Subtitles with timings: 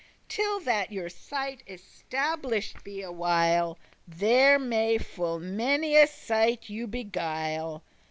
[0.27, 3.77] Till that your sight establish'd be a while,
[4.07, 7.83] There may full many a sighte you beguile.